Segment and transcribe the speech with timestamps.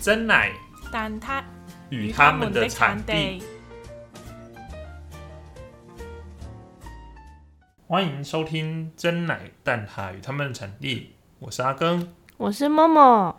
[0.00, 0.52] 真奶
[0.92, 1.42] 但他
[1.90, 3.42] 与他们的产地。
[7.84, 12.06] 欢迎收听真奶蛋挞与他们的产地，我是阿庚。
[12.36, 13.36] 我是默默。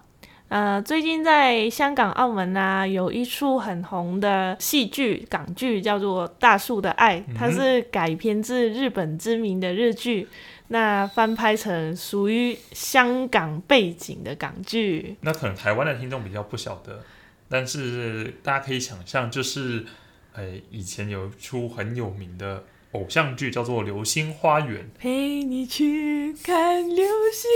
[0.50, 10.28] 呃，最近在香港、澳门啊，有一出很红的戏剧港剧，叫做《大树的爱》，它是改编自日本知名的日剧，
[10.70, 15.16] 那翻拍成属于香港背景的港剧。
[15.22, 17.04] 那可能台湾的听众比较不晓得，
[17.48, 19.86] 但是大家可以想象，就是，
[20.34, 27.48] 呃，以前有一出很有名的偶像剧叫做《流星花园》，陪你去看流星，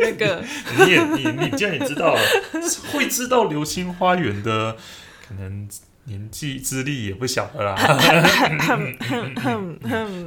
[0.00, 0.44] 那个。
[0.78, 2.20] 你也你你既然也知道了，
[2.92, 4.76] 会知道《流星花园》的，
[5.28, 5.68] 可能
[6.04, 7.74] 年纪资历也不小了啦。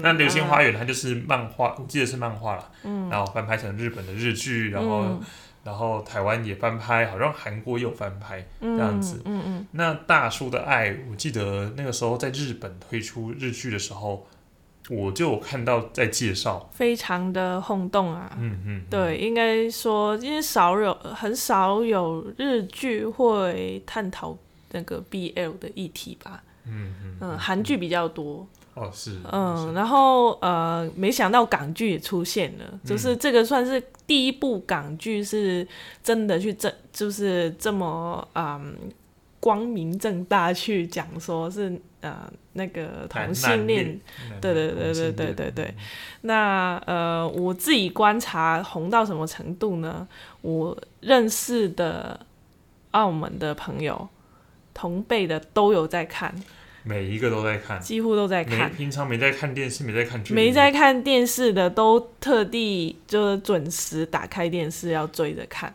[0.02, 3.10] 那《流星花园》它就是漫画，我记得是漫画啦，嗯。
[3.10, 5.22] 然后翻拍成日本的日剧，然后、嗯
[5.64, 8.46] 然后台湾也翻拍，好像韩国也有翻拍。
[8.60, 14.26] 嗯这样子嗯嗯，那大叔的爱，我记得那个时候在日本推出日剧的时候，
[14.90, 18.36] 我就有看到在介绍，非常的轰动啊。
[18.40, 24.36] 嗯嗯，对，应该说，因为少有很少有日剧会探讨
[24.72, 26.44] 那个 BL 的议题吧。
[26.66, 28.48] 嗯嗯嗯，韩剧比较多。
[28.74, 35.68] 哦是，嗯，然后呃，没想到港剧也出现了，就是这个算是第一部港剧是
[36.02, 38.76] 真的去正，就是这么嗯
[39.40, 44.00] 光明正大去讲说是呃那个同性恋
[44.40, 45.76] 对对对对对对对。
[46.22, 50.08] 那呃，我自己观察红到什么程度呢？
[50.42, 52.20] 我认识的
[52.92, 54.08] 澳门的朋友，
[54.74, 56.34] 同辈的都有在看，
[56.84, 58.72] 每一个都在看，几乎都在看。
[58.72, 65.74] 平常没在看电视，没在看剧，没在看电视的都特地就是准时打开电视要追着看。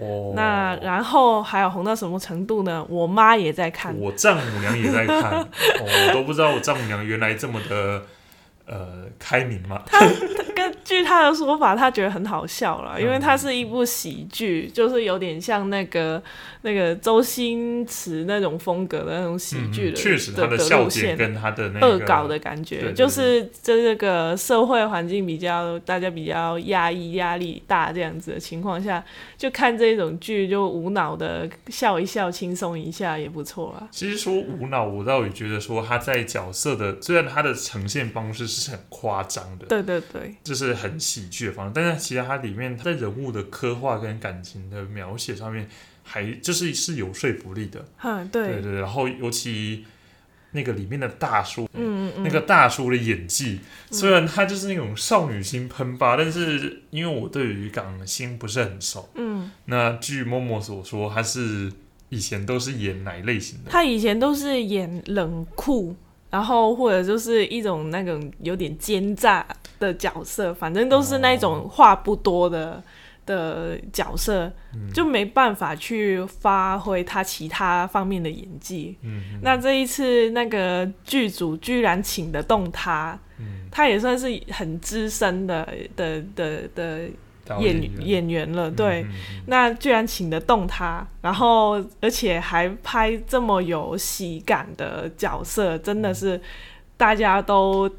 [0.00, 2.84] 哦，那然后还有红到什么程度呢？
[2.88, 3.96] 我妈也在看。
[3.96, 8.02] 我丈母娘也在看，哦，我都不知道我丈母娘原来这么的
[8.68, 9.98] 呃开明嘛，他
[10.54, 16.22] 根据他的说法，他觉得很好笑了，因为嗯它是一部喜剧，就是有点像那个
[16.62, 21.16] 那个周星驰那种风格的那种喜剧嗯的，确实他的的笑点。
[21.16, 29.02] 跟他的那个恶搞的感觉，就是这个社会环境比较大家比较压抑、压力大这样子的情况下，
[29.36, 33.88] 就看这种剧就无脑的笑一笑、轻松一下也不错啊。
[33.90, 45.68] 其实说无脑，我倒也觉得说他在角色的，虽然他的呈现方式是很夸张的，对对对，就是很喜剧的方式，但是其实它里面他在人物的刻画跟感情的描写上面，
[46.02, 47.84] 还就是是有说服力的。
[48.02, 49.84] 嗯，对，对对，然后尤其
[50.52, 52.22] 那个里面的大叔，嗯嗯。
[52.24, 53.60] 那个大叔的演技，
[53.90, 61.70] 虽然他就是那种少女心喷发，但是因为我对于港星不是很熟，嗯，那据默默所说，他是
[62.08, 63.70] 以前都是演哪一类型的？
[63.70, 65.94] 他以前都是演冷酷，
[66.30, 69.46] 然后或者就是一种那种有点奸诈
[69.78, 72.82] 的角色，反正都是那种话不多的。
[73.28, 74.50] 的角色
[74.94, 78.96] 就没办法去发挥他其他方面的演技。
[79.02, 87.12] 嗯，那这一次那个剧组居然请得动他，嗯他也算是很资深的的的的导
[87.60, 89.06] 演员演员了，对。
[89.46, 96.40] 那居然请得动他，然后而且还拍这么有喜感的角色，真的是
[96.96, 97.90] 大家都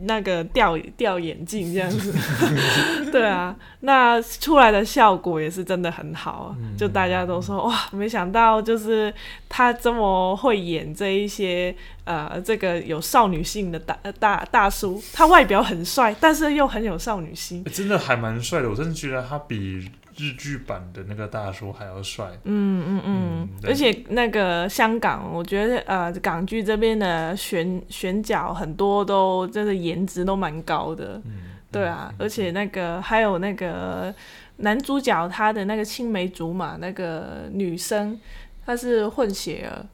[0.00, 2.14] 那个掉掉眼镜这样子。
[3.10, 9.12] 对啊，那出来的效果也是真的很好，就大家都说哇，没想到就是
[9.48, 17.62] 他这么会演这一些呃，这个有少女性的大大大叔，他外表很帅，但是又很有少女心。
[17.64, 22.26] 欸真的还蛮帅的，我真的觉得他比日剧版的那个大叔还要帅。
[22.44, 23.48] 嗯嗯嗯。
[23.64, 31.32] 而且那个香港，我觉得呃港剧这边的选选角很多都真的颜值都蛮高的，嗯，
[31.70, 34.14] 对啊，而且那个还有那个
[34.56, 38.18] 男主角他的那个青梅竹马那个女生，
[38.66, 39.86] 她是混血儿，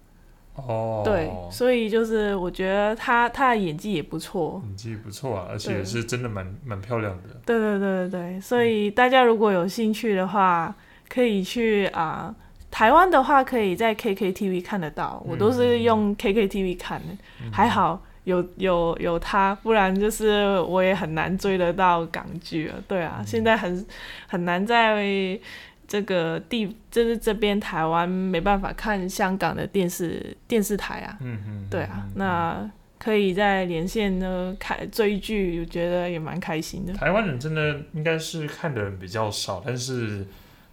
[0.56, 7.40] 哦，对，所以就是我觉得她她的演技也不错，演技不错啊，而且是真的蛮蛮漂亮的。
[7.44, 10.74] 对对对对对，所以大家如果有兴趣的话，
[11.08, 12.34] 可以去啊、
[12.70, 17.16] 台湾的话可以在 KKTV 看得到，我都是用 KKTV 看的，
[17.52, 22.74] 还好有有有他，不然就是我也很难追得到港剧了。
[22.88, 23.84] 对啊，现在很
[24.28, 25.38] 很难在
[25.86, 31.16] 这个地，就是这边台湾没办法看香港的电视电视台啊。
[31.20, 36.92] 嗯嗯，对啊，那可以在连线呢看追剧，我觉得也蛮开心的。
[36.94, 40.26] 台湾人真的应该是看的人比较少，但是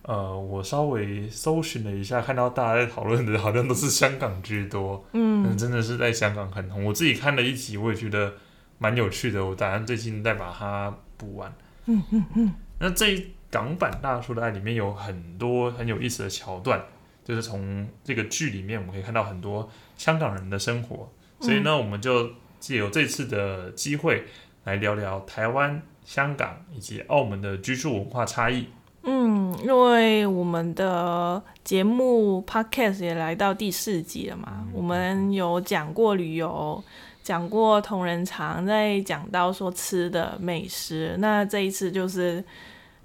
[0.03, 6.85] 呃，我稍微搜寻了一下，看到大家在讨论的好像都是香港居多，嗯，真的是在香港很红。
[6.85, 8.33] 我自己看了一集，我也觉得
[8.77, 11.53] 蛮有趣的，我打算最近再把它补完。
[11.85, 12.53] 嗯嗯嗯。
[12.79, 16.81] 那这一港版《大叔的爱》里面有很多很有意思的桥段，
[17.23, 21.09] 就是从这个剧里面我们可以看到很多香港人的生活，
[21.41, 24.23] 所以呢，我们就借由这次的机会
[24.63, 28.67] 来聊聊台湾、香港以及澳门的居住文化差异。
[29.03, 36.83] 嗯，因为我们的节目 podcast 也来到第四集了嘛，我们有讲过旅游，
[37.23, 42.43] 讲过同仁堂，在讲到说吃的美食，那这一次就是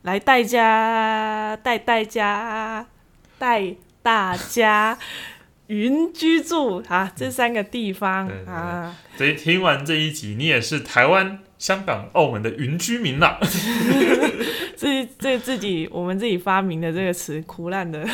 [0.06, 2.86] 来带家带大家
[3.40, 3.74] 带
[4.04, 4.96] 大家
[5.66, 8.96] 云居住啊，这三个地方啊。
[9.16, 11.40] 所以听完这一集，你也是台湾。
[11.58, 13.38] 香港、澳门的云居民呐，
[14.76, 18.06] 这 这自己我们自己发明的这个词，苦烂的。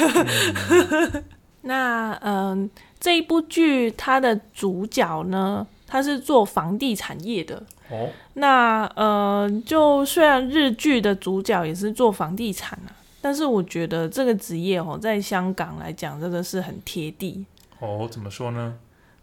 [1.62, 7.60] 那嗯，这一部剧它的主角呢，他是做房地产业的。
[7.92, 8.08] 哦。
[8.34, 12.90] 那呃，就虽然日剧的主角也是做房地产啊，
[13.20, 17.44] 但是我觉得这个职业哦，在香港来讲真的是很贴地。
[17.78, 18.74] 哦，怎么说呢？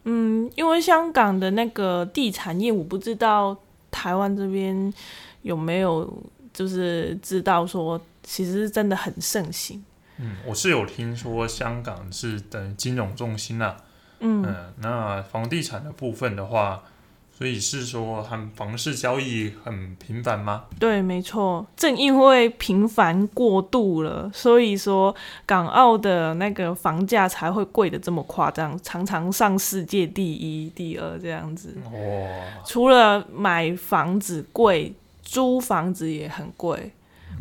[0.05, 3.57] 嗯，因为香港的那个地产业，我不知道。
[3.91, 4.93] 台湾这边
[5.41, 6.07] 有没有
[6.53, 9.83] 就是知道说，其实真的很盛行。
[10.17, 13.75] 嗯，我是有听说香港是等金融中心啊。
[14.19, 14.45] 嗯，
[14.77, 16.83] 那房地产的部分的话。
[17.39, 20.65] 所以是说，很房市交易很频繁吗？
[20.77, 21.65] 对，没错。
[21.73, 25.15] 正因为频繁过度了，所以说
[25.45, 31.77] 港澳的那个房价才会贵的这么夸张，常常上世界第一、第二这样子。
[31.85, 32.61] 哇！
[32.65, 34.93] 除了买房子贵，
[35.23, 36.91] 租房子也很贵，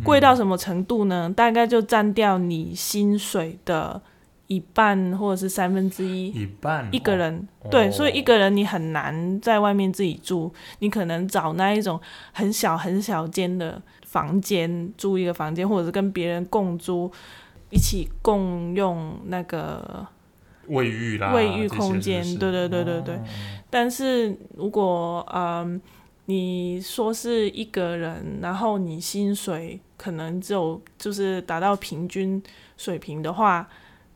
[0.05, 1.29] 贵到什么程度呢？
[1.37, 4.01] 大概就占掉你薪水的。
[4.49, 12.01] 一半或者是三分之一，一半一个人，对，所以一个人你很难在外面自己住，你可能找那一种
[12.33, 17.13] 很小很小间的房间租一个房间，或者是跟别人共租，
[17.69, 20.07] 一起共用那个
[20.69, 23.21] 卫浴啦，卫浴空间，对对对对对。
[23.69, 25.79] 但是如果嗯，
[26.25, 32.43] 你说是一个人，然后你薪水可能只有就是达到平均
[32.79, 33.69] 水平的话。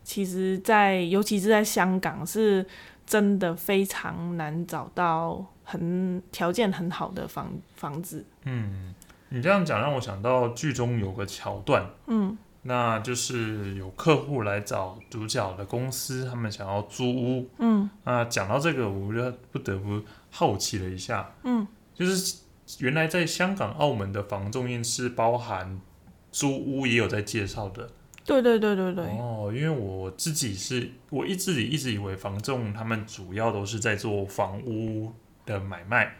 [0.03, 2.65] 其实，在尤其是在香港，是
[3.05, 8.25] 真的非常难找到很条件很好的房房子。
[8.43, 8.93] 嗯，
[9.29, 22.37] 你这样讲让我想到剧中有个桥段，嗯，那就是有客户来找主角的公司，他们想要租屋，嗯，那讲到这个，我就不得不好奇了一下，嗯，就是
[22.79, 25.79] 原来在香港、澳门的房仲业是包含
[26.31, 27.89] 租屋也有在介绍的。
[28.25, 29.05] 对对对对对。
[29.05, 35.11] 哦，因为我自己是，我一直一直以为房仲他们主要都是在做房屋
[35.45, 36.15] 的买卖。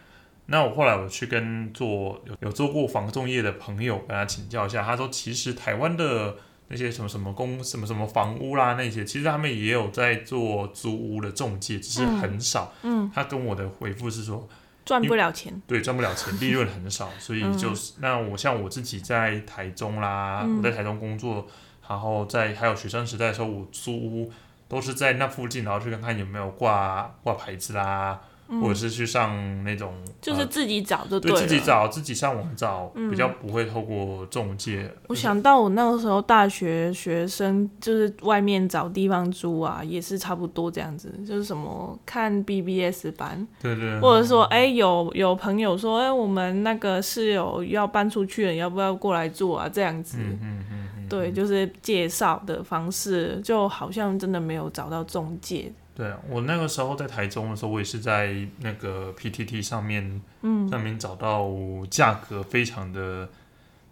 [0.47, 6.35] 那我后来我去跟做有有做过房仲业的朋友跟他请教一下，他说其实台湾的
[6.67, 12.73] 那些什么什么公什么什么房屋啦那些，其实他们也有在做租屋的中介，只是很少。
[12.81, 13.09] 嗯。
[13.15, 14.45] 他跟我的回复是说
[14.83, 15.61] 赚不了钱。
[15.65, 21.47] 对，赚不了钱，利润很少，所以 就是那我像我自己在台中啦，我在台中工作。
[21.87, 24.31] 然后在还有学生时代的时候，我租屋
[24.67, 28.19] 都是在那附近，然后去看看有没有挂挂牌子啦，
[28.61, 34.89] 或者是去上那种，就是自己找就对，自己找自己上网找，比较不会透过中介。
[35.07, 49.69] 我想到我那个时候大学学生，就是外面找地方租啊，也是差不多这样子，就是什么看 BBS 班，对对，或者说哎有有朋友说哎我们那个室友要搬出去了，要不要过来住啊？
[49.69, 50.82] 这样子，嗯嗯嗯。
[51.09, 55.71] 对，就是介绍的方式，就好像真的没有找到中介。
[55.95, 61.51] 对啊，我那个时候在台中的时候，我也是在那个 PTT 上面，嗯，上面找到
[61.89, 63.29] 价格非常的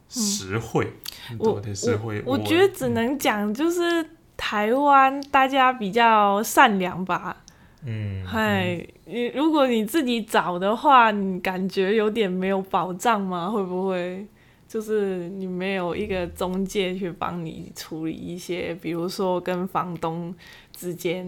[0.10, 0.94] 实惠，
[1.38, 2.24] 我实惠。
[2.26, 4.04] 我觉得只能讲就是
[4.36, 7.38] 台湾大家比较善良吧。
[7.86, 13.50] 嗯，嗨，你如果你自己找的话，你感觉有点没有保障吗？
[13.50, 14.26] 会不会？
[14.72, 20.34] 就是你没有一个中介去帮你处理一些，比如说跟房东
[20.72, 21.28] 之间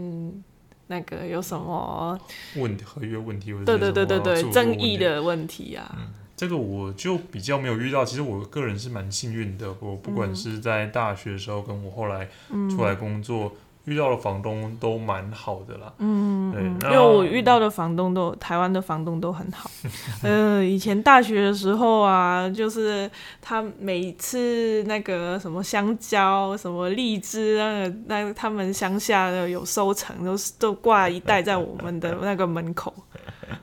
[0.87, 2.17] 那个有什么
[2.55, 5.93] 问合约问题，对对对对对，争议的问题啊。
[5.99, 8.05] 嗯，这个我就比较没有遇到。
[8.05, 12.29] 其实我个人是蛮幸运的，我不管是在大学的时候，跟我后来
[12.69, 13.53] 出来工作，
[13.85, 15.91] 遇到的房东都蛮好的啦。
[15.97, 19.69] 嗯，因那为我遇到的房东都台湾的房东都很好。
[20.23, 23.09] 呃，以前大学的时候啊，就是
[23.41, 32.93] 他每次那个什么香蕉、什么荔枝，那个那他们乡下的有收成，都是都挂一袋在我们的那个门口，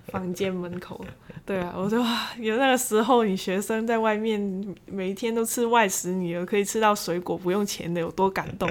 [0.08, 1.02] 房间门口。
[1.50, 4.40] 对啊，我说哇，有那个时候你学生在外面
[4.86, 8.70] 每一天都吃外食，你有可以吃到水果不用钱的，有多感动？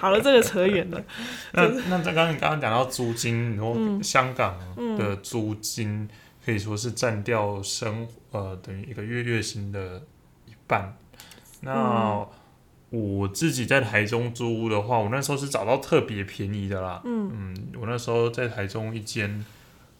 [0.00, 1.00] 好了，这个扯远了。
[1.54, 4.58] 那那在刚刚你刚刚讲到租金，然后嗯香港
[4.98, 6.08] 的租金
[6.44, 10.02] 可以说是占掉生呃等于一个月月薪的
[10.46, 10.96] 一半。
[11.60, 12.26] 那嗯
[12.90, 17.00] 我自己在台中租屋的话，我那时候是找到特别便宜的啦。
[17.04, 19.44] 嗯我那时候在台中一间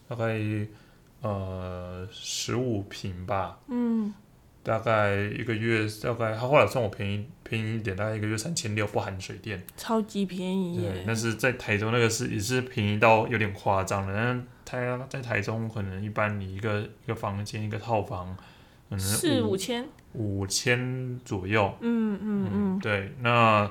[0.08, 0.36] 大概
[1.26, 4.12] 呃十五平吧，嗯
[4.62, 9.62] 大概一个月大概他后来算我便宜便宜一点，大概一个月三千六不含水电。
[9.76, 14.12] 超级便宜对，但是在台中那个是也是便宜到有点夸张了。
[14.14, 18.36] 但是他在台中可能一般你一个一个房间一个套房，
[18.90, 21.72] 可能四五千，五千左右。
[21.80, 23.70] 嗯嗯嗯，对，那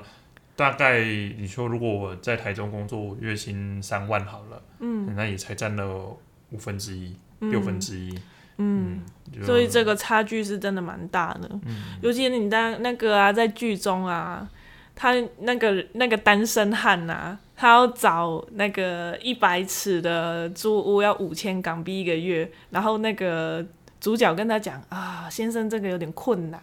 [0.56, 6.16] 大概你说如果我在台中工作，月薪三万好了，嗯那也才占了
[6.52, 8.18] 五分之一、嗯六分之一。
[8.58, 9.02] 嗯，
[9.44, 11.48] 所以这个差距是真的蛮大的。
[11.66, 14.48] 嗯尤其你在那个啊，在剧中啊，
[14.94, 23.62] 他那个那个单身汉呐、他要找那个一百尺的租屋要五千港币一个月，然后那个
[24.00, 26.58] 主角跟他讲啊，先生这个有点困难，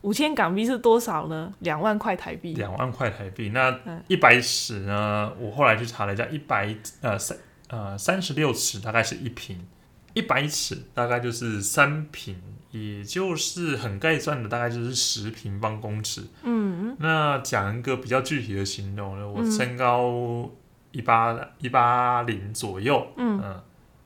[0.00, 1.52] 五千港币是多少呢？
[1.58, 2.54] 两万块台币。
[2.54, 3.50] 两万块台币。
[3.52, 5.30] 那嗯一百尺呢？
[5.38, 7.36] 我后来去查了一下，一百呃三
[7.68, 9.58] 呃三十六尺大概是一平，
[10.14, 12.36] 一百尺大概就是三平，
[12.70, 16.22] 也就是很概算的大概就是十平方公尺。
[16.42, 16.96] 嗯。
[16.98, 20.50] 那讲一个比较具体的形容呢，我嗯身高
[20.92, 23.40] 一八一八零左右，嗯。
[23.44, 23.60] 嗯，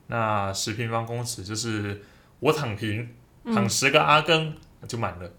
[0.09, 2.03] 那十平方公尺就是
[2.41, 3.09] 我躺平，
[3.45, 3.55] 嗯。
[3.55, 4.55] 躺十个阿根
[4.87, 5.31] 就满了。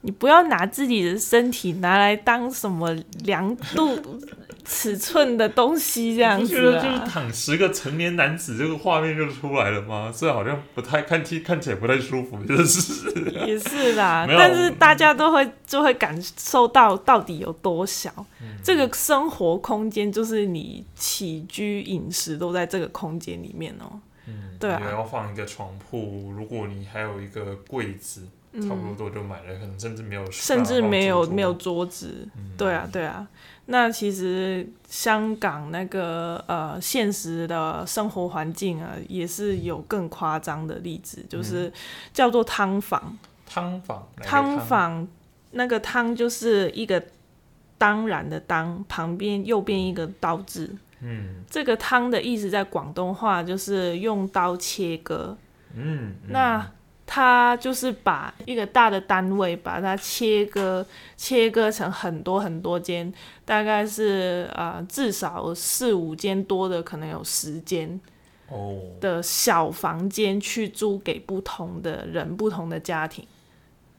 [0.00, 2.92] 你不要拿自己的身体拿来当什么
[3.24, 4.20] 量度
[4.64, 7.06] 尺寸的东西这样子就是啊。
[7.08, 10.12] 躺十个成年男子这个画面就出来了吗？
[10.16, 13.12] 这好像不太看起看起来不太舒服，就是
[13.46, 18.10] 也是啦， 但是大家都会就会感受到到底有多小。
[18.40, 24.00] 嗯这个生活空间就是你起居饮食都在这个空间里面哦、
[24.58, 28.22] 对啊你要放一个床铺，如果你还有一个柜子，
[28.60, 32.28] 差不嗯，多就买了，可能甚至没有，甚至没有没有桌子。
[32.36, 33.26] 嗯对啊，对啊。
[33.66, 41.72] 那其实香港那个呃现实的生活环境啊，也是有更夸张的例子，就是
[42.12, 43.18] 叫做汤房。
[43.46, 45.08] 汤房，汤房
[45.52, 47.02] 那个汤就是一个
[47.78, 50.74] 当然的当，旁边右边一个刀字。
[51.00, 55.36] 嗯这个汤的意思在广东话就是用刀切割。
[55.74, 56.70] 嗯，嗯那
[57.14, 60.84] 它就是把一个大的单位把它切割，
[61.16, 68.00] 切割成很多很多间，大概是呃至少四五间多的，可能有十间
[68.48, 73.24] 哦，的小房间去租给不同的人、不同的家庭。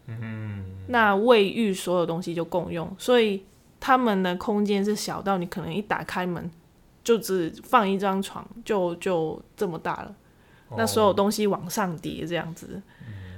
[0.08, 3.46] 嗯，那卫浴所有东西就共用，所以
[3.80, 6.52] 他们的空间是小到你可能一打开门
[7.02, 10.14] 就只放一张床，就就这么大了。
[10.78, 12.82] 那所有哦东西往上叠这样子，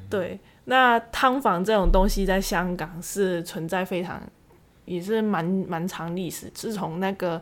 [0.10, 0.39] 对。
[0.65, 4.22] 那汤房这种东西在香港是存在非常，
[4.86, 6.50] 也是蛮蛮长历史。
[6.53, 7.41] 自从那个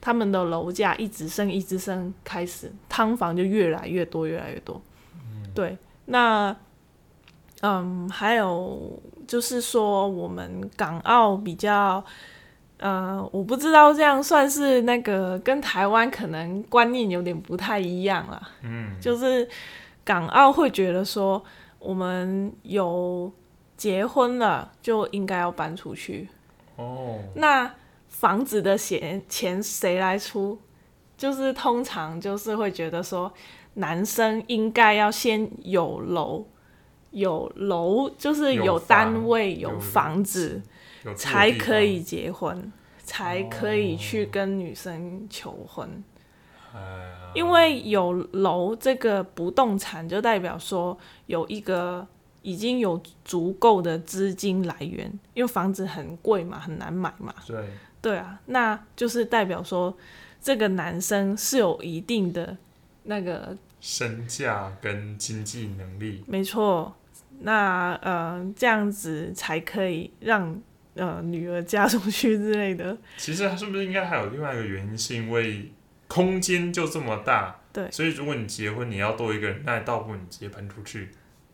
[0.00, 4.80] 他们的楼价一直升一直升开始，汤房就越来越多越来越多。
[5.54, 6.54] 对，那
[7.62, 12.04] 嗯，还有就是说我们港澳比较。
[12.78, 18.40] 呃，我不知道这样算是那个跟台湾可能观念有点不太一样啦。
[18.62, 19.48] 嗯，就是
[20.04, 21.42] 港澳会觉得说，
[21.78, 23.32] 我们有
[23.76, 26.28] 结婚了就应该要搬出去。
[26.76, 27.74] 哦，那
[28.08, 30.58] 房子的钱钱谁来出？
[31.16, 33.32] 就是通常就是会觉得说，
[33.74, 36.44] 男生应该要先有楼，
[37.10, 40.60] 有楼就是有单位、有有房子，
[41.14, 42.72] 才可以结婚，
[43.04, 46.02] 才可以去跟女生求婚。
[47.34, 50.96] 因为有楼这个不动产，就代表说
[51.26, 52.06] 有一个
[52.42, 57.34] 已经有足够的资金来源，因为房子很贵嘛，很难买嘛。
[57.46, 57.68] 对，
[58.02, 59.96] 对啊，那就是代表说
[60.40, 62.56] 这个男生是有一定的
[63.04, 66.94] 那个，身价跟经济能力，没错。
[67.40, 70.58] 那呃，这样子才可以让
[70.96, 72.96] 呃女儿嫁出去之类的。
[73.16, 75.70] 其实是不是应该还有另外一个原因，是因为
[76.08, 81.10] 空间就这么大，对，所以如果你结婚你要多一个人，那倒不如你直接搬出去，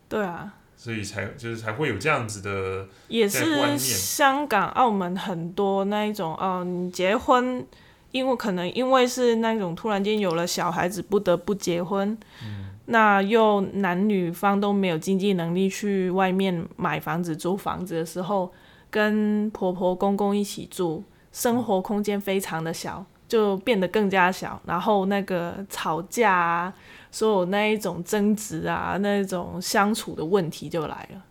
[0.07, 7.65] 对啊，所以才就是才会有这样子的，也是香港、澳门很多那一种，哦、你结婚，
[8.11, 12.69] 因为可能因为是那种突然间有了小孩子，不得不结婚，嗯。
[12.85, 18.53] 那又男女方都没有经济能力去外面买房子、租房子的时候，
[18.93, 26.73] 跟婆婆公公一起住，生活空间非常的小，就变得更加小，然后那个吵架啊，
[27.09, 31.23] 所有那一种争执啊，那一种相处的问题就来了。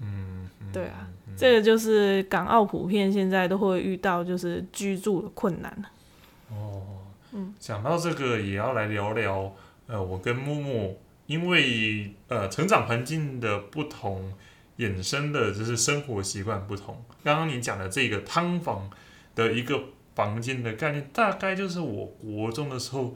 [0.00, 5.70] 嗯，对啊，这个就是港澳普遍现在都会遇到，就是居住的困难。
[6.48, 6.80] 哦，
[7.32, 9.52] 嗯讲到这个，也要来聊聊，
[9.88, 10.96] 呃，我跟木木，
[11.26, 14.32] 因为呃成长环境的不同，
[14.80, 17.04] 衍生的就是生活习惯不同。
[17.22, 18.90] 刚刚你讲的这个汤房
[19.34, 19.78] 的一个
[20.14, 23.14] 房间的概念，大概就是我国中的时候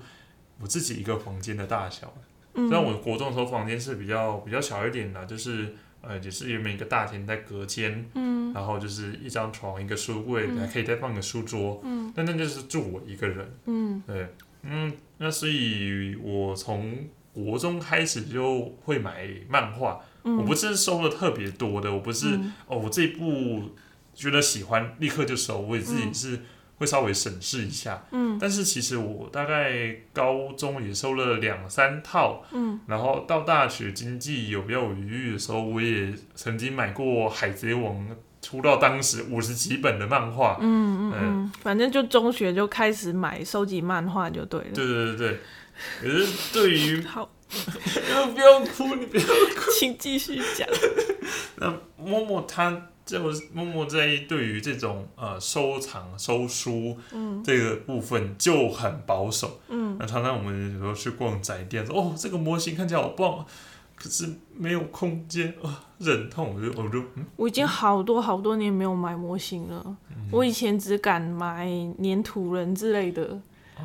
[0.60, 2.12] 我自己一个房间的大小。
[2.54, 14.28] 虽然我国中的时候房间是比较比较小一点的，就是呃也是原本一个大厅在隔间，嗯，然后就是一张床、一个书柜，还可以再放个书桌，嗯，但那就是住我一个人，嗯，对，
[14.62, 23.70] 嗯，那所以我从国中开始就会买漫画，我不是收的特别多的，我不是、哦我这一部
[24.14, 26.40] 觉得喜欢立刻就收，我也自己是
[26.78, 37.94] 会稍微审视一下，嗯，但是其实我大概高中也收了两三套，嗯，然后到大学经济有比较有余裕的时候，我也曾经买过《海贼王》
[38.40, 44.70] 出到当时五十几本的漫画，嗯嗯嗯，反正就中学就开始买收集漫画就对了。
[44.74, 45.38] 对对对对，
[46.00, 47.04] 可是对于
[48.14, 50.68] 好，不要哭，你不要哭请继续讲。
[51.56, 56.96] 那默默他就是默默在对于这种呃收藏收书
[57.44, 59.60] 这个部分就很保守。
[59.68, 63.44] 嗯，那常常我们有时候去逛宅店，说哦这个模型看起来好棒，
[63.94, 69.96] 可是没有空间啊，忍痛我就我就嗯我已经好多好多年没有买模型了。
[70.30, 71.68] 我以前只敢买
[72.02, 73.38] 粘土人之类的，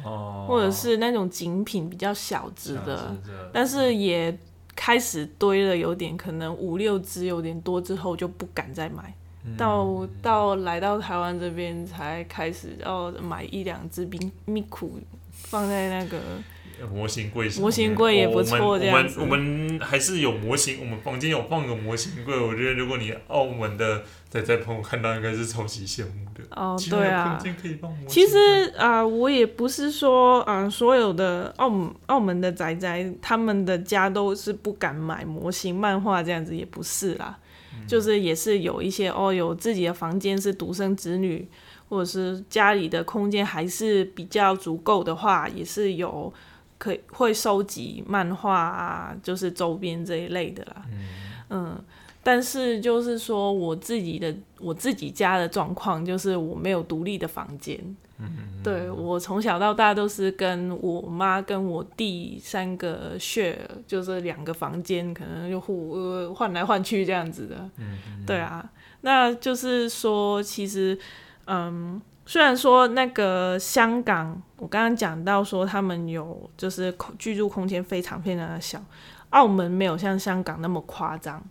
[0.03, 3.15] 哦，或者是那种精品比较小只的，
[3.51, 4.37] 但是也
[4.75, 9.13] 开始堆了有点，可能五六只有点多之后就不敢再买。
[9.57, 14.99] 到到来到台湾这边才开始要买一两只冰蜜苦
[15.31, 16.19] 放在那个
[16.91, 22.37] 模型柜，模型柜也不错这样子我们我们还是有模型，我们房间有放个模型柜。
[22.37, 26.43] 我觉得如果你澳门的仔仔朋友看到，应该是超级羡慕的。
[26.51, 27.41] 哦，对啊。
[28.07, 28.37] 其实
[28.77, 37.37] 啊、呃我也不是说啊、呃所有的澳门澳门的宅宅他们的家都是不敢买模型漫画这样子，也不是啦，
[37.87, 41.47] 就是也是有一些哦，有自己的房间是独生子女，
[41.89, 46.31] 或者是家里的空间还是比较足够的话，也是有
[46.77, 50.85] 可以会收集漫画啊，就是周边这一类的啦，
[51.49, 51.83] 嗯
[52.21, 57.79] 但是就是说我自己的我自己家的状况，就是我没有独立的房间。
[58.61, 63.55] 对我从小到大都是跟我妈跟我弟三个 share，
[63.87, 67.69] 就是两个房间，可能就互呃换来换去这样子的。
[68.27, 68.69] 对啊，
[69.01, 70.99] 那就是说，其实
[71.45, 78.83] 嗯，虽然说那个香港，我刚刚讲到说他们有就是居住空间非常非常的小，
[79.29, 81.41] 澳门没有像香港那么夸张。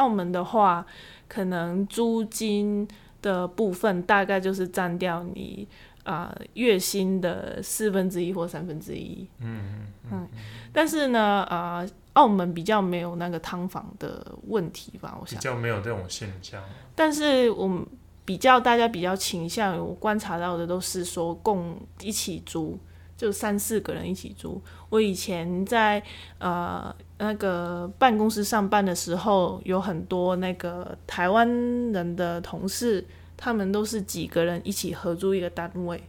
[0.00, 0.84] 澳门的话，
[1.28, 2.88] 可能租金
[3.20, 5.68] 的部分大概就是占掉你
[6.04, 9.28] 啊、呃月薪的四分之一或三分之一。
[9.40, 10.26] 嗯嗯
[10.72, 15.54] 但是呢，呃，澳门比较没有那个汤房的问题吧，我想比想。
[15.54, 16.62] 较没有这种现象。
[16.94, 17.86] 但是我们
[18.24, 22.78] 比较大家比较倾向于，我观察到的都是说共一起租，
[23.20, 24.58] 就三四个人一起租。
[24.88, 26.02] 我以前在
[26.38, 31.46] 呃那个办公室上班的时候，有很多那个台湾
[31.92, 33.04] 人的同事，
[33.36, 36.02] 他们都是几个人一起合租一个单位。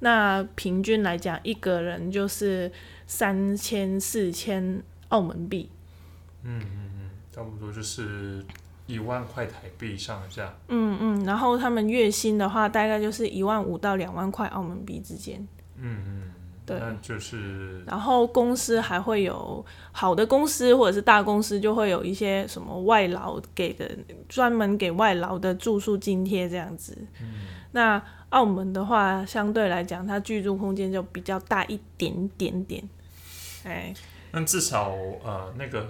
[0.00, 2.72] 那平均来讲，一个人就是
[3.06, 5.70] 三千四千澳门币。
[6.42, 8.44] 嗯嗯嗯差不多就是
[8.88, 10.52] 一万块台币上下。
[10.66, 15.46] 嗯嗯，然后他们月薪的话，大概就是一万五到两万块澳门币之间。
[15.78, 16.22] 嗯嗯，
[16.66, 23.88] 对那就是然后公司还会有好的公司或者是大公司就会有一些什么外劳给的
[24.28, 26.98] 专门给外劳的住宿津贴这样子。
[27.70, 32.82] 那澳门的话，相对来讲，它居住空间就比较大一点点点。
[33.62, 33.94] 哎，
[34.32, 34.90] 那至少
[35.22, 35.86] 呃那个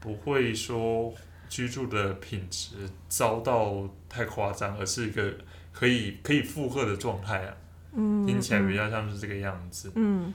[0.00, 1.12] 不会说
[1.48, 2.76] 居住的品质
[3.08, 5.34] 遭到太夸张，而是一个
[5.72, 7.54] 可以可以负荷的状态啊。
[7.96, 9.92] 嗯，听起来比较像是这个样子。
[9.94, 10.32] 嗯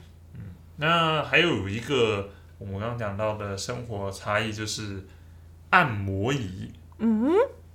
[0.76, 5.04] 那还有一个我们刚刚讲到的生活差异，就是
[5.70, 6.72] 按摩椅。
[6.98, 7.34] 嗯，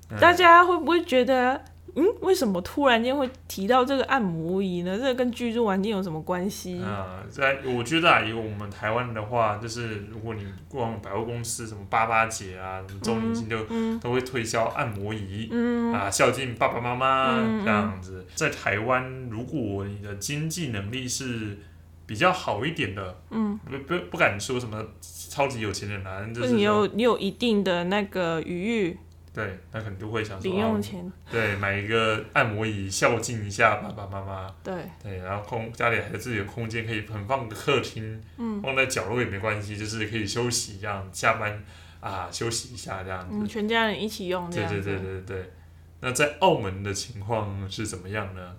[0.10, 1.63] 嗯大家会不会觉得，
[1.95, 4.97] 嗯，为什么突然间会提到这个按摩椅呢？
[4.97, 6.81] 这个跟居住环境有什么关系？
[6.81, 15.47] 啊、在我觉得啊，以我们台湾的话，就是如果你逛百货公司，什么八八节啊，什么周年庆就、嗯都会推销按摩椅。
[15.51, 21.58] 嗯啊，孝敬爸爸妈妈嗯这样子，在台湾，如果你的经济能力是
[22.05, 28.97] 比较好一点的，嗯，不不不敢说什么超级有钱人啊，就就是你有你有一定的那个余裕
[29.36, 30.82] 对，那可能就会想说零用啊，
[31.30, 41.62] 对，买一个按摩椅孝敬一下爸爸妈妈，对，对，然后空家里还有自己的空间，可以很放个客厅，嗯放在角落也没关系，就是可以休息这样，下班
[42.00, 43.30] 啊休息一下这样子。
[43.34, 44.50] 嗯，全家人一起用。
[44.50, 45.52] 对对对对。
[46.00, 48.56] 那在澳门的情况是怎么样呢？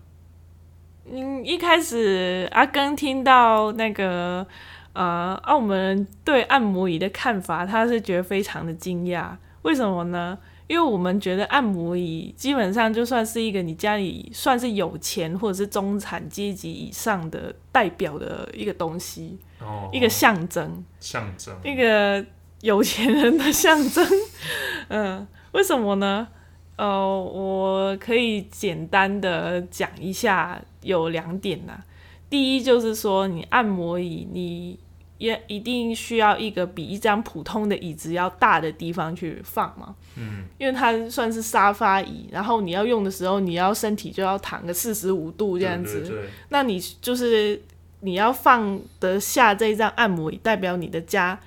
[1.09, 4.47] 嗯，一开始阿根听到那个
[4.93, 9.37] 呃澳门人对按摩椅的看法，他是觉得非常的惊讶。
[9.63, 10.37] 为什么呢？
[10.67, 22.25] 因为我们觉得按摩椅基本上就算是一个你家里算是有钱或者是中产阶级以上的代表的一个东西，哦，一个象征，象征，一个
[22.63, 24.05] 有钱人的象征。
[24.89, 26.27] 嗯， 为什么呢？
[26.77, 31.81] 呃，我可以简单的讲一下，有两点呐、
[32.29, 34.79] 第一就是说，你按摩椅，你
[35.19, 47.61] 也一定需要一个比一张普通的椅子要大的地方去放嘛，嗯，因为它算是沙发椅，然后你要用的时候，你要身体就要躺个四十五度这样子，对对对那你就是
[48.01, 51.39] 你要放得下这一张按摩椅，代表你的家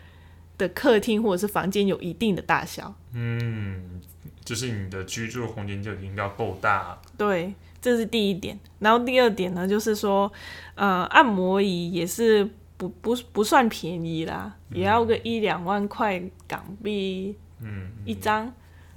[0.58, 2.94] 的客厅或者是房间有一定的大小。
[3.14, 4.02] 嗯，
[4.44, 8.60] 就是你的居住空间就已经要够大，对，这是第一点。
[8.80, 10.32] 然后第二点呢，就是说，
[10.76, 12.50] 呃，按摩椅也是
[12.80, 18.50] 不不不算便宜啦，也要个一两万块港币嗯，一张。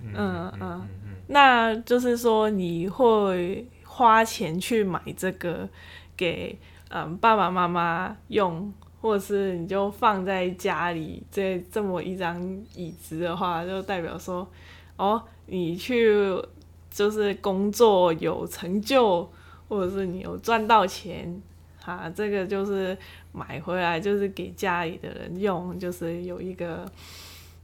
[0.04, 0.88] 嗯嗯
[1.26, 5.68] 那就是说，你会花钱去买这个
[6.16, 6.56] 给
[6.90, 12.40] 嗯爸爸妈妈用，或者是你就放在家里这这么一张
[12.76, 14.48] 椅子的话，就代表说，
[14.96, 16.16] 哦，你去
[16.88, 19.28] 就是工作有成就，
[19.68, 21.42] 或者是你有赚到钱。
[21.84, 22.96] 啊，这个就是
[23.32, 26.84] 买回来就是给家里的人用，就是有一个，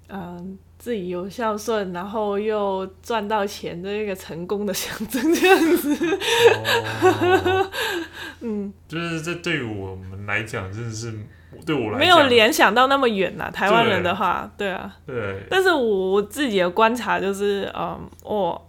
[0.09, 6.19] 嗯、自己有孝顺，然后又赚到钱的一个成功的 象征，这样子。
[6.55, 7.71] 哦，
[8.41, 11.13] 嗯，就是这对于我们来讲，真的是
[11.65, 14.97] 对我没有联想到那么远呐、台湾人的话，对啊。
[15.07, 18.61] 对，但是我我自己的观察就是，嗯，哦，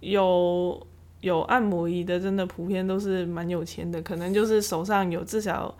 [0.00, 0.86] 有
[1.26, 5.76] 有按摩椅的，真的普遍都是蛮有钱的，可能就是手上有至少。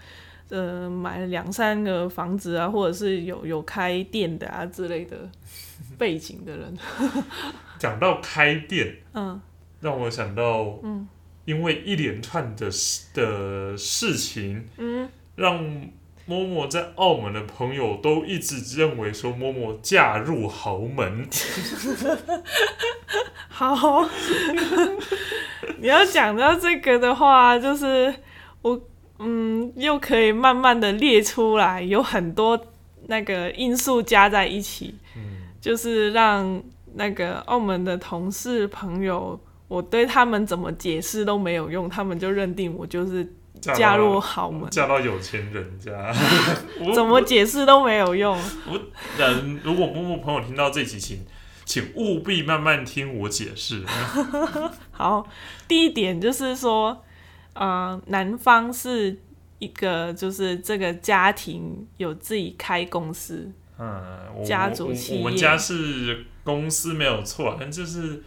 [0.48, 5.28] 呃，买了两三个房子啊，或者是有有开店的啊之类的
[5.98, 6.72] 背景的人，
[7.80, 9.40] 讲到开店，嗯
[9.80, 11.08] 让我想到，嗯
[11.46, 15.64] 因为一连串的事的事情，嗯，让
[16.26, 21.26] 默默在澳门的朋友都一直认为说默默嫁入豪门，
[23.48, 24.08] 好，
[25.78, 28.12] 你要讲到这个的话，就是
[28.62, 28.80] 我
[29.18, 32.60] 嗯，又可以慢慢的列出来，有很多
[33.06, 35.22] 那个因素加在一起，嗯，
[35.60, 36.60] 就是让
[36.94, 43.32] 那个澳门的同事朋友，我对他们怎么解释都没有用，他们就认定我就是
[43.74, 46.12] 嫁入豪门，嫁到有钱人家，
[46.94, 48.38] 怎么解释都没有用。
[49.18, 49.60] 人？
[49.64, 51.24] 如果木木朋友听到这期，请
[51.64, 53.82] 请务必慢慢听我解释。
[54.92, 55.26] 好，
[55.66, 57.04] 第一点就是说，
[57.54, 59.18] 呃，男方是
[59.58, 68.22] 一个就是这个家庭有自己开公司，嗯，家族企业我们家是公司没有错，但就是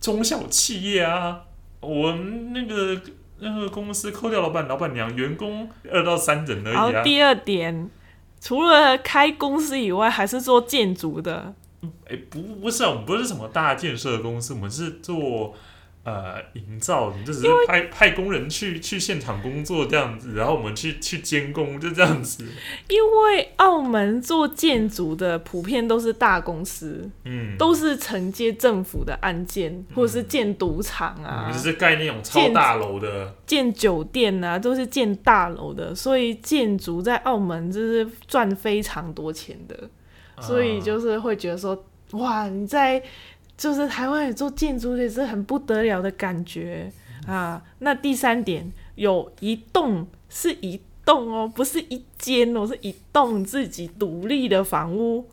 [0.00, 1.42] 中小企业啊。
[1.78, 3.00] 我们那个
[3.38, 7.02] 那个公司扣掉老板、老板娘，员工二到三人而然后已啊。
[7.02, 7.90] 第二点，
[8.40, 11.54] 除了开公司以外，还是做建筑的。
[12.08, 15.54] 哎、不不是啊，我们不是什么大建设公司，我们是做
[16.06, 22.44] 呃营造，你就只是派派工人去去现场工作这样子，然后我们去去监工，就这样子。
[22.88, 33.34] 因为澳门做建筑的普遍都是大公司，嗯，都是承接政府的案件，或者是建赌场啊们就、是盖那种超大楼的。
[33.44, 39.76] 建酒店啊，都是建大楼的，所以建筑在澳门就是赚非常多钱的。
[40.40, 43.02] 所以啊就是会觉得说，哇，你在
[43.56, 46.92] 就是台湾做建筑也是很不得了的感觉
[47.26, 47.62] 啊。
[47.78, 55.26] 那第三点，有一栋是一栋哦，不是一间哦，是一栋自己独立的房屋。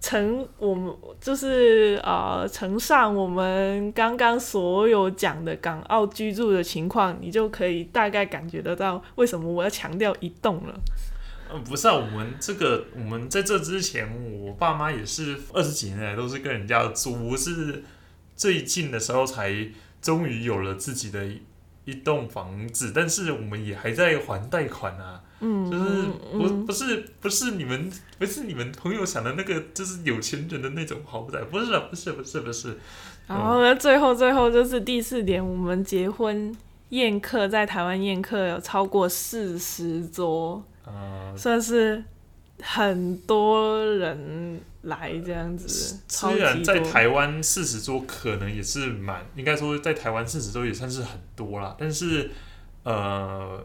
[0.00, 10.78] 乘我们就是呃，乘上我们刚刚所有讲的港澳居住的情况，你就可以大概感觉得到为什么我要强调一栋了。
[11.54, 14.08] 嗯，不是啊，我们这个我们在这之前，
[14.42, 17.84] 我爸妈也是二十几年来都是跟人家租，是
[18.34, 19.68] 最近的时候才
[20.02, 21.24] 终于有了自己的
[21.84, 25.22] 一栋房子，但是我们也还在还贷款啊。
[25.40, 32.78] 嗯，就是不不是不是你们不是你们朋友想的那个，就是有钱人的那种豪宅，不是不是不是不是。
[33.26, 36.54] 然后呢最后最后就是第四点，我们结婚
[36.90, 40.62] 宴客在台湾宴客有超过四十桌，
[41.36, 42.02] 算是
[42.60, 46.00] 很多人来这样子。
[46.08, 52.30] 虽然在台湾四十桌可能也是蛮，应该说在台湾四十桌也算是很多啦，但是
[52.82, 53.64] 呃。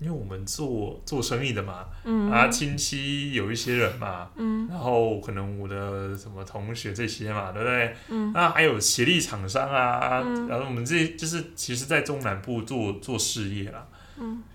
[0.00, 7.96] 因为我们做做生意的嘛，嗯啊，亲戚有一些人嘛，嗯然后可能我的什么同学这些嘛，对不对？
[8.08, 13.86] 嗯那还有协力厂商啊，然后我们这就是其实，在中南部做做事业啦，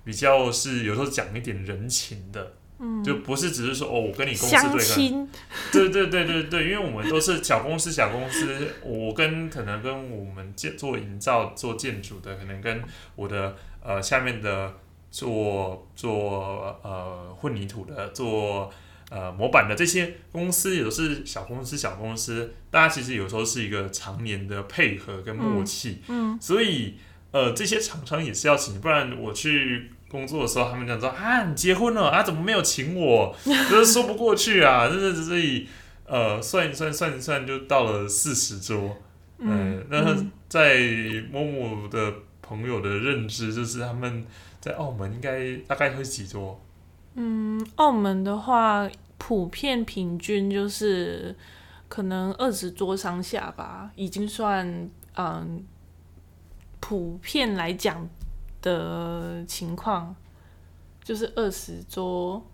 [0.10, 2.54] 比较是有时候讲一点人情的，
[3.06, 4.56] 就不是只是说哦，我跟你公司
[5.72, 12.82] 对对对对对对，因为我们都是小公司小公司，我跟可能跟我们建做营造做建筑的，可能跟
[13.16, 14.74] 我的呃下面的。
[15.12, 18.72] 做做呃混凝土的，做
[19.10, 27.00] 呃模板的这些公司也都是小公司，小公司，大家其实有时候是一个常年的配合跟默契，嗯，所以
[27.32, 35.68] 呃这些厂商也是要请，不然我去工作的时候，他们讲说啊你结婚了啊怎么没有请我， 就是说不过去啊，就是所以
[36.06, 38.98] 呃算一算算一算就到了四十桌，
[39.38, 40.16] 嗯，那
[40.48, 40.80] 在
[41.32, 44.26] 某某的朋友的认知就是他们。
[44.62, 46.60] 在澳门应该大概会几桌？
[47.14, 48.86] 嗯，澳门的话，
[49.18, 51.34] 普遍平均就是
[51.88, 55.64] 可能二十桌上下吧，已经算嗯
[56.82, 58.06] 普遍来讲
[58.62, 60.16] 的情况，
[61.04, 62.46] 就是二十桌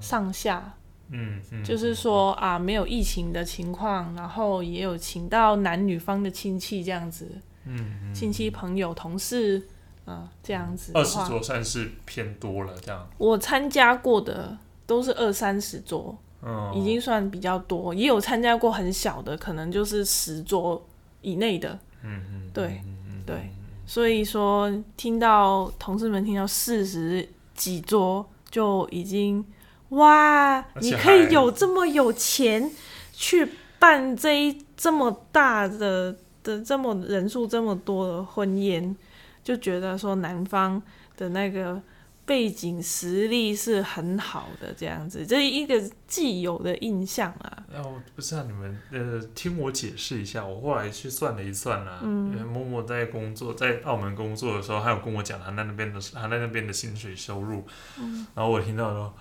[0.00, 0.74] 上下。
[1.10, 7.28] 嗯嗯，就是说啊，没有疫情的情况，然后也有请到男女方的亲戚这样子。
[7.64, 9.62] 嗯嗯，亲戚朋友同事。
[10.04, 13.08] 啊，这样子二十桌算是偏多了，这样。
[13.18, 17.94] 我参加过的都是二三十桌，嗯，已经算比较多。
[17.94, 20.84] 也有参加过很小的，可能就是十桌
[21.20, 21.78] 以内的。
[22.02, 22.82] 嗯嗯，对
[23.24, 23.48] 对。
[23.86, 29.44] 所以说，听到同事们听到四十几桌就已经
[29.90, 32.70] 哇，你可以有这么有钱
[33.12, 38.96] 去办这一这么大的的这么人数这么多的婚宴。
[39.44, 40.80] 就觉得说男方
[41.16, 41.82] 的那个
[42.24, 47.64] 背景实力是很好的，这样子，这一个既有的印象啊。
[47.74, 57.66] 哦，不是啊，你们呃，听我解释一下，我后来去算了一算啊，默默在工作在澳门工作的时候，他有跟我讲他那那边的他那那边的薪水收入，
[57.98, 59.14] 嗯，然后我听到说，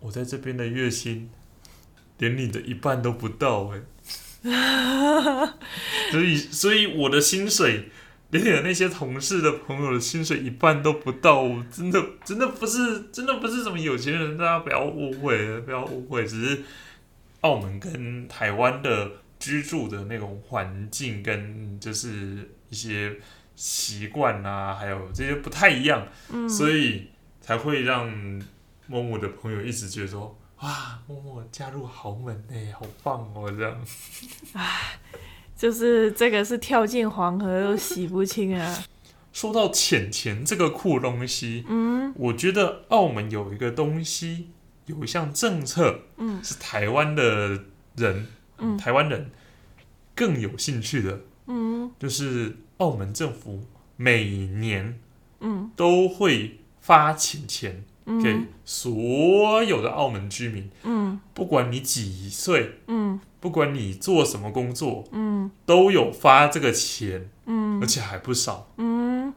[0.00, 1.28] 我在这边的月薪
[2.18, 3.82] 连你的一半都不到哎，
[6.10, 7.90] 所以所以我的薪水。
[8.30, 16.62] 连那些同事的朋友的薪水一半都不到，真的真的不是真的不是什么有钱人，大家不要误会，不要误会，只是
[17.40, 23.16] 澳门跟台湾的居住的那种环境跟就是一些
[23.56, 26.06] 习惯啊，还有这些不太一样，
[26.48, 27.08] 所以
[27.40, 28.06] 才会让
[28.86, 33.80] 默默的朋友一直觉得说，哇，默默加入豪门哎，好棒哦，这样。
[35.58, 38.78] 就是这个是跳进黄河都洗不清啊！
[39.32, 44.50] 说到钱钱这个酷东西，嗯，我觉得澳门有一个东西，
[44.86, 47.64] 有一项政策，嗯，是台湾的
[47.96, 49.32] 人，嗯，台湾人
[50.14, 53.64] 更有兴趣的，嗯，就是澳门政府
[53.96, 54.98] 每年，
[55.40, 57.84] 嗯，都会发钱钱
[58.22, 63.20] 给所有的澳门居民，嗯，不管你几岁，嗯。
[63.40, 69.32] 不管你做什么工作，嗯，都有发这个钱，嗯，而且还不少，嗯，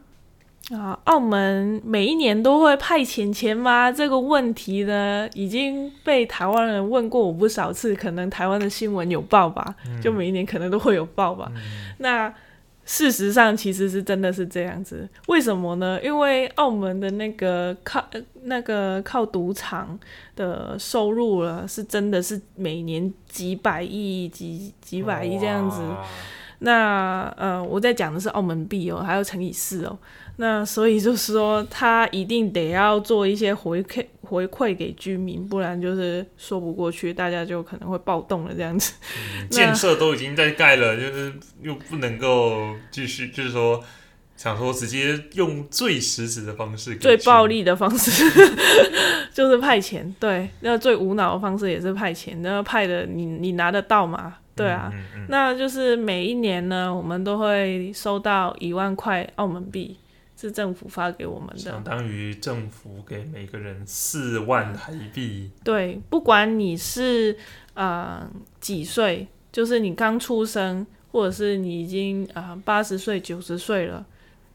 [0.71, 3.91] 啊，澳门每一年都会派钱钱吗？
[3.91, 11.51] 这个问题呢，已经被台湾人问过我不少次，可能台湾的新闻有报吧，就每一年可能都会有报吧。
[11.99, 12.33] 那
[12.91, 15.07] 事实上其实是真的是这样子。
[15.27, 15.97] 为什么呢？
[16.03, 18.05] 因为澳门的那个靠
[18.43, 19.97] 那个靠赌场
[20.35, 25.81] 的收入了，是真的是每年几百亿、几几百亿这样子。
[26.59, 29.97] 那呃，我在讲的是澳门币哦，还要乘以四哦。
[30.41, 38.93] 那所以就是说，他一定得要做一些回馈回馈给居民，不然就是说不过去，大家就可能会暴动了这样子。
[39.51, 43.83] 建设都已经在盖了，就是又不能够继续，就是说
[44.35, 48.11] 想说直接用最实质的方式，最暴力的方式
[49.31, 50.15] 就是派钱。
[50.19, 54.37] 对，那最无脑的方式也是派钱，那派的你你拿得到吗？
[54.55, 54.91] 对啊，
[55.29, 59.97] 那就是每一年呢，我们都会收到一万块澳门币，
[60.41, 65.51] 是政府发给我们的，相当于政府给每个人四万台币。
[65.63, 67.37] 对，不管你是
[67.75, 68.27] 呃
[68.59, 74.03] 几岁，就是你刚出生，或者是你已经啊八十岁、九十岁了，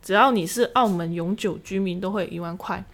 [0.03, 2.85] 只要你是澳门永久居民，都会一万块。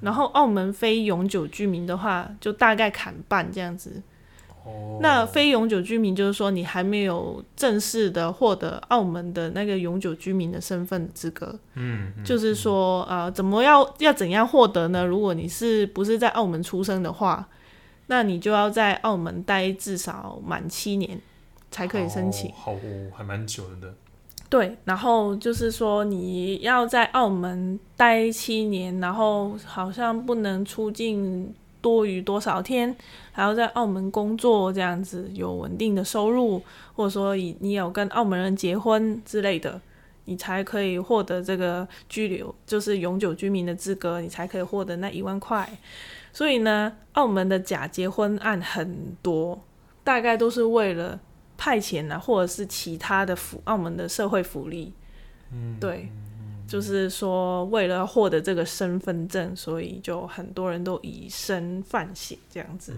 [0.00, 4.00] 然后澳门非永久居民的话，就大概砍半这样子。
[5.00, 11.58] 那非永久居民就是说，你还没有正式的获得澳门的那个永久居民的身份资格。
[11.74, 15.04] 嗯，就是说，呃，怎么要要怎样获得呢？
[15.04, 17.48] 如果你是不是在澳门出生的话，
[18.06, 21.20] 那你就要在澳门待至少满七年
[21.70, 22.52] 才可以申请。
[22.52, 22.76] 好，
[23.12, 23.94] 还蛮久的。
[24.48, 31.52] 对，然后就是说你要在澳门待七年，然后好像不能出境。
[31.82, 32.96] 多于多少天，
[33.32, 36.62] 还要在澳门工作，这样子有稳定的收入，
[36.94, 39.78] 或者说你你有跟澳门人结婚之类的，
[40.24, 45.68] 你才可以获得这个居留，就是永久居民的资格，你才可以获得那一万块。
[46.32, 49.62] 所以呢，澳门的假结婚案很多，
[50.02, 51.20] 大概都是为了
[51.58, 54.94] 派遣啊，或者是其他的福澳门的社会福利。
[55.52, 56.08] 嗯，对。
[56.72, 62.94] 就是说，为了获得这个身份证，所以就很多人都以身犯险这样子。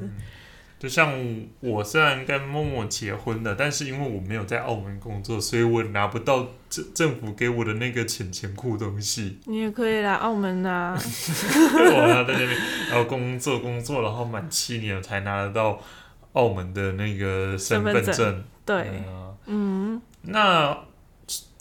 [0.78, 1.12] 就像
[1.58, 9.38] 我虽然跟默默结婚了，但是因为我没有在澳门工作，所以我拿不到政政府给我的那个钱钱库东西。
[9.46, 10.96] 你也可以来澳门啊！
[11.74, 12.50] 我要在那边，
[12.90, 15.80] 然后工作工作，然后满七年才拿得到
[16.34, 18.44] 澳门的那个身份证。
[18.64, 19.02] 对，
[19.46, 20.78] 嗯，那。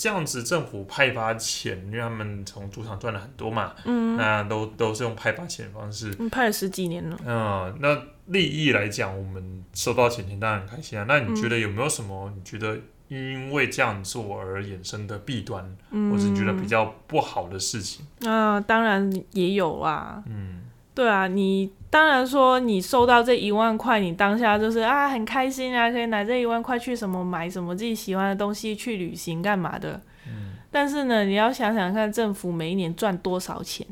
[0.03, 7.17] 这样子，政府派发钱，因为他们从赌场赚了很多嘛，嗯，那都都是用派发钱的方式，嗯派了十几年了。
[7.25, 11.05] 嗯，那利益来讲，我们收到钱钱当然很开心啊。
[11.07, 12.29] 那你觉得有没有什么？
[12.35, 18.05] 你觉得因为这样做而衍生的弊端，或是你觉得比较不好的事情？
[18.25, 20.21] 啊，当然也有啊。
[20.27, 20.63] 嗯。
[20.93, 30.01] 对啊，你当然说你收到这一万块，你当下就是啊很开心啊，可以拿这一万块去什么买什么自己喜欢的东西，去旅行干嘛的。
[30.25, 30.53] 嗯。
[30.71, 33.86] 但是呢，你要想想看，政府每一年赚多少钱？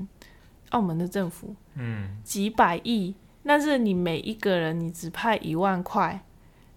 [0.69, 3.13] 澳门的政府，嗯，几百亿。
[3.45, 6.21] 但是你每一个人你只派一万块，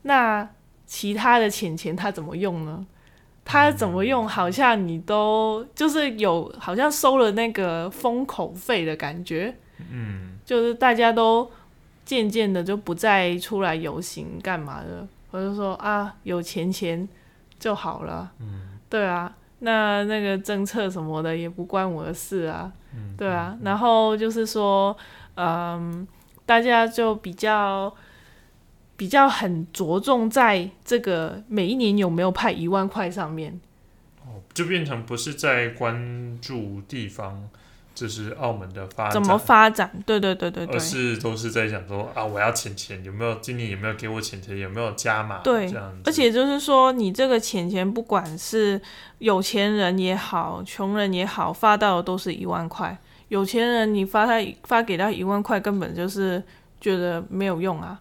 [0.02, 0.46] 那
[0.84, 2.84] 其他的钱钱他怎么用呢？
[3.46, 4.28] 他怎么用？
[4.28, 9.56] 好像你都就是有，好像收了那个封口费的感觉。
[9.90, 11.50] 嗯，就是大家都
[12.04, 17.08] 渐渐的就不再出来游行干嘛的，我就说啊，有钱钱
[17.58, 18.32] 就好了。
[18.40, 22.72] 嗯，对啊，那那个政策什么的也不关我的事啊。
[22.94, 24.96] 嗯，对啊，然后就是说，
[25.36, 26.06] 嗯，
[26.44, 27.92] 大家就比较
[28.96, 33.58] 比较很着重在这个每一年有没有派一万块上面。
[34.22, 37.48] 哦，就变成不是在关注地方。
[37.94, 39.90] 这是澳门的发展，怎么发展？
[40.04, 45.38] 对对对对对，而是都是在想说啊，我要钱钱，有没有今年有没有给我钱钱，有没有加码？
[45.38, 45.96] 对，这样。
[46.04, 48.80] 而且就是说，你这个钱钱，不管是
[49.18, 52.98] 有钱人也好，穷人也好，发到的都是一万块。
[53.28, 56.42] 有钱人你发他发给他一万块，根本就是
[56.80, 58.00] 觉得没有用啊。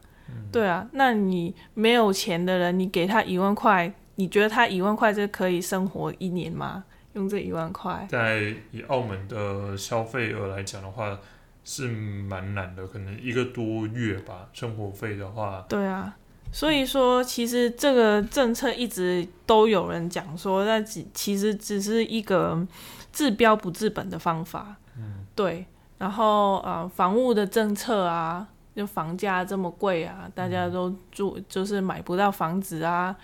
[0.52, 6.84] 对啊，那你没有钱的人，你给他一万块，你觉得他一万块就可以生活一年吗？
[7.14, 11.18] 用这一万块，在以澳门的消费额来讲的话，
[11.64, 14.50] 是蛮难的，可能一个多月吧。
[14.54, 16.16] 生活费的话，对啊，
[16.52, 22.66] 所以说其实这个政策一直都有人讲说，那只其实只是一个
[23.12, 24.76] 治标不治本的方法。
[24.98, 25.66] 嗯，对。
[26.00, 28.46] 然后呃，房屋的政策啊，
[28.76, 33.16] 就房价这么贵啊，大家都住就是买不到房子啊。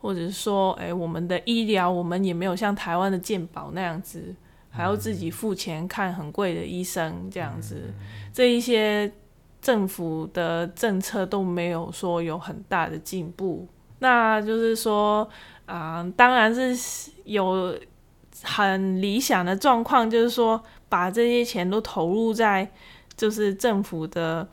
[0.00, 4.34] 或者是说，哎，我们的医疗，我们也没有像台湾的健保那样子，
[4.70, 7.92] 还要自己付钱看很贵的医生这样子。
[8.32, 9.12] 这一些
[9.60, 13.66] 政府的政策都没有说有很大的进步。
[13.98, 15.28] 那就是说，
[15.66, 17.76] 啊、当然是有
[18.44, 22.70] 很理想的状况，就是说把这些钱都投入在
[23.16, 24.48] 就是政府的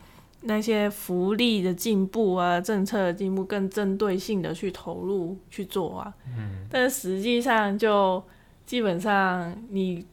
[0.46, 6.14] 那些福利的进步啊，政策的进步，更针对性的去投入去做啊。
[6.36, 6.66] 嗯。
[6.70, 8.22] 但是实际上就
[8.64, 10.06] 基本上你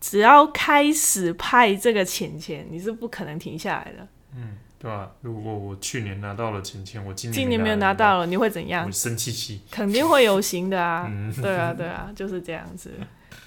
[0.00, 4.06] 只要开始派这个钱钱，你是不可能停下来的。
[4.34, 5.10] 嗯，对吧？
[5.22, 8.92] 如果我去年拿到了钱钱，我今年今年没有拿到了，你会怎样我？
[8.92, 9.62] 生气气。
[9.70, 11.06] 肯定会有型的啊！
[11.10, 12.92] 嗯对啊，对啊，就是这样子。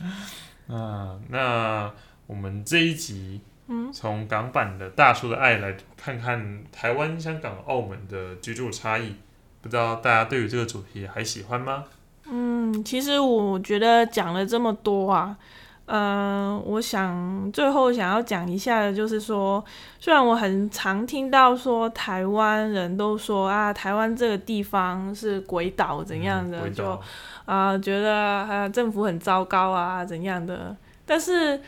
[0.67, 1.91] 啊，那
[2.25, 3.41] 我们这一集，
[3.71, 9.13] 嗯，从港版的《大叔的爱》来看看台湾、香港、澳门的居住差异，
[9.61, 11.83] 不知道大家对于这个主题还喜欢吗？
[12.31, 15.37] 嗯，其实我觉得讲了这么多啊，
[15.85, 19.63] 嗯、我想最后想要讲一下的就是说，
[19.99, 26.99] 虽然我很常听到说台湾人都说啊，台湾这个地方是鬼岛怎样的，就
[27.45, 31.59] 啊、觉得啊政府很糟糕啊怎样的，但是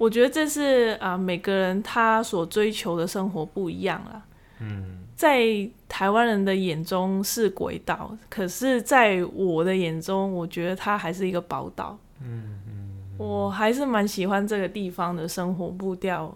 [0.00, 4.22] 我觉得这是啊、每个人他所追求的生活不一样啦。
[4.60, 5.44] 嗯，在
[5.86, 11.98] 台湾人的眼中是鬼岛，可是在我的眼中，我觉得它还是一个宝岛。
[12.22, 12.88] 嗯嗯，
[13.18, 16.34] 我还是蛮喜欢这个地方的生活步调。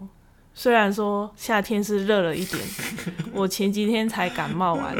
[0.53, 2.63] 虽然说夏天是热了一点，
[3.33, 4.95] 我前几天才感冒完，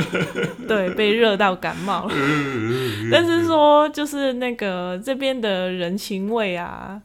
[0.68, 2.16] 对，被热到感冒了。
[3.12, 7.00] 但是说就是那个这边的人情味啊，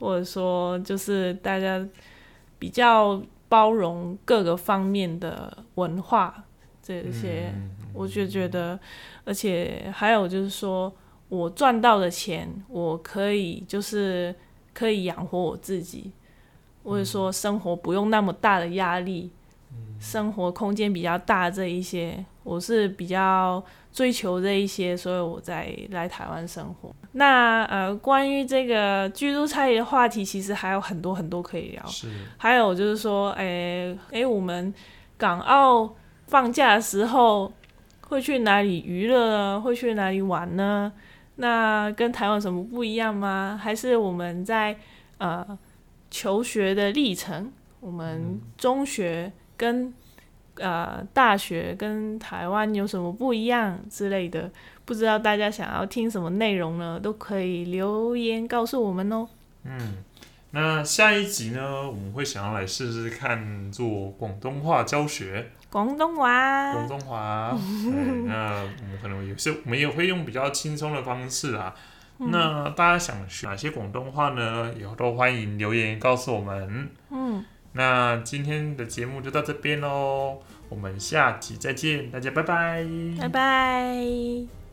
[0.00, 1.86] 或者说就是大家
[2.58, 6.44] 比较包容各个方面的文化
[6.82, 8.78] 这些，嗯我就觉得，
[9.24, 10.92] 而且还有就是说
[11.28, 14.34] 我赚到的钱，我可以就是
[14.72, 16.10] 可以养活我自己，
[16.82, 19.30] 或者说生活不用那么大的压力，
[20.00, 26.94] 生活空间比较大这一些，我是比较追求这一些，所以我在来台湾生活。
[27.12, 31.84] 那呃，关于这个居住差异的话题，其实还有很多很多可以聊。
[31.86, 34.72] 是，还有就是说，诶、诶、我们
[35.16, 35.94] 港澳
[36.26, 37.52] 放假的时候
[38.08, 39.60] 会去哪里娱乐呢？
[39.60, 40.92] 会去哪里玩呢？
[41.36, 43.58] 那跟台湾有什么不一样吗？
[43.60, 44.76] 还是我们在
[45.18, 45.58] 呃
[46.10, 49.92] 求学的历程，我们中学跟
[50.56, 54.50] 呃大学跟台湾有什么不一样之类的？
[54.84, 57.00] 不知道大家想要听什么内容呢？
[57.00, 59.28] 都可以留言告诉我们哦。
[59.64, 59.96] 嗯。
[60.56, 67.50] 那下一集呢，我们会想要来试试看做广东话教学，广东话，广东话。
[67.50, 71.74] 对，那我们可能有些我们也会用比较轻松的方式啊。
[72.18, 74.72] 那大家想学哪些广东话呢？
[74.78, 76.88] 以后都欢迎留言告诉我们。
[77.10, 77.44] 嗯。
[77.76, 82.86] 那今天的节目就到这边喽，我们下集再见，大家拜拜。
[83.20, 84.63] 拜拜。